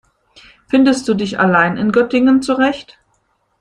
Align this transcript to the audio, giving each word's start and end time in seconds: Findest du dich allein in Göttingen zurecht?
Findest 0.67 1.07
du 1.07 1.13
dich 1.13 1.39
allein 1.39 1.77
in 1.77 1.91
Göttingen 1.91 2.41
zurecht? 2.41 2.97